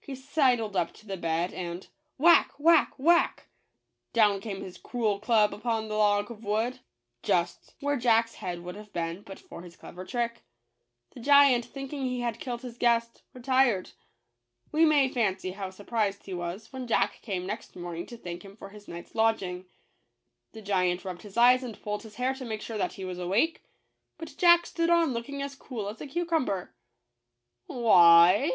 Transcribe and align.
He 0.00 0.16
sidled 0.16 0.74
up 0.74 0.92
to 0.94 1.06
the 1.06 1.16
bed 1.16 1.54
and 1.54 1.86
—"Whack!— 2.18 2.50
Whack!— 2.58 2.94
Whack!"— 2.98 3.46
down 4.12 4.40
came 4.40 4.60
his 4.60 4.78
cruel 4.78 5.20
club 5.20 5.54
upon 5.54 5.86
the 5.86 5.94
log 5.94 6.28
of 6.28 6.42
wood, 6.42 6.80
just 7.22 7.76
where 7.78 7.96
Jack's 7.96 8.34
head 8.34 8.64
would 8.64 8.74
have 8.74 8.86
JACK 8.86 8.92
THE 8.94 8.98
GIANT 8.98 9.10
KILLER. 9.12 9.14
been 9.14 9.22
but 9.22 9.38
for 9.38 9.62
his 9.62 9.76
clever 9.76 10.04
trick. 10.04 10.42
The 11.12 11.20
giant, 11.20 11.64
thinking 11.66 12.02
he 12.04 12.18
had 12.18 12.40
killed 12.40 12.62
his 12.62 12.76
guest, 12.78 13.22
retired. 13.32 13.92
We 14.72 14.84
may 14.84 15.08
fancy 15.08 15.52
how 15.52 15.70
surprised 15.70 16.24
he 16.26 16.34
was 16.34 16.72
when 16.72 16.88
Jack 16.88 17.20
came 17.22 17.46
next 17.46 17.76
morning 17.76 18.06
to 18.06 18.16
thank 18.16 18.44
him 18.44 18.56
for 18.56 18.70
his 18.70 18.88
night's 18.88 19.14
lodging. 19.14 19.66
The 20.50 20.62
giant 20.62 21.04
rubbed 21.04 21.22
his 21.22 21.36
eyes 21.36 21.62
and 21.62 21.80
pulled 21.80 22.02
his 22.02 22.16
hair 22.16 22.34
to 22.34 22.44
make 22.44 22.60
sure 22.60 22.76
that 22.76 22.94
he 22.94 23.04
was 23.04 23.20
awake; 23.20 23.62
but 24.18 24.34
Jack 24.36 24.66
stood 24.66 24.90
looking 25.10 25.36
on 25.36 25.42
as 25.42 25.54
cool 25.54 25.88
as 25.88 26.00
a 26.00 26.08
cucumber. 26.08 26.74
"Why? 27.66 28.50